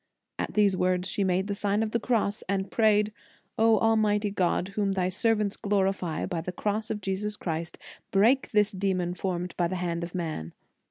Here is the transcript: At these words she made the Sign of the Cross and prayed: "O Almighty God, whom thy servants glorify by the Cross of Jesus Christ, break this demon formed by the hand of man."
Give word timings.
At 0.39 0.55
these 0.55 0.75
words 0.75 1.07
she 1.07 1.23
made 1.23 1.45
the 1.45 1.53
Sign 1.53 1.83
of 1.83 1.91
the 1.91 1.99
Cross 1.99 2.41
and 2.49 2.71
prayed: 2.71 3.13
"O 3.59 3.77
Almighty 3.77 4.31
God, 4.31 4.69
whom 4.69 4.93
thy 4.93 5.09
servants 5.09 5.55
glorify 5.55 6.25
by 6.25 6.41
the 6.41 6.51
Cross 6.51 6.89
of 6.89 7.01
Jesus 7.01 7.35
Christ, 7.37 7.77
break 8.09 8.49
this 8.49 8.71
demon 8.71 9.13
formed 9.13 9.55
by 9.57 9.67
the 9.67 9.75
hand 9.75 10.03
of 10.03 10.15
man." 10.15 10.53